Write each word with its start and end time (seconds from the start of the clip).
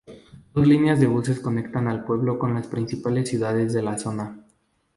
Dos 0.55 0.65
líneas 0.65 0.99
de 0.99 1.05
buses 1.05 1.39
conectan 1.39 1.87
al 1.87 2.03
pueblo 2.05 2.39
con 2.39 2.55
las 2.55 2.65
principales 2.65 3.29
ciudades 3.29 3.71
de 3.71 3.83
la 3.83 3.99
zona. 3.99 4.43